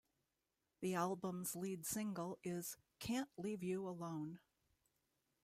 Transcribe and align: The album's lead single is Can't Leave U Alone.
The 0.79 0.95
album's 0.95 1.55
lead 1.55 1.85
single 1.85 2.39
is 2.43 2.75
Can't 2.97 3.29
Leave 3.37 3.61
U 3.61 3.87
Alone. 3.87 4.39